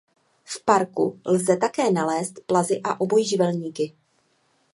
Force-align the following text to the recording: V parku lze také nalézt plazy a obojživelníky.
V 0.43 0.61
parku 0.65 1.19
lze 1.25 1.57
také 1.57 1.91
nalézt 1.91 2.39
plazy 2.45 2.81
a 2.83 3.01
obojživelníky. 3.01 3.95